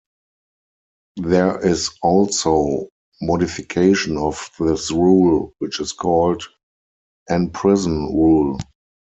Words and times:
There 1.21 1.63
is 1.63 1.91
also 2.01 2.89
modification 3.21 4.17
of 4.17 4.49
this 4.57 4.89
rule, 4.89 5.53
which 5.59 5.79
is 5.79 5.91
called 5.91 6.41
"en 7.29 7.51
prison" 7.51 8.05
rule. 8.07 8.57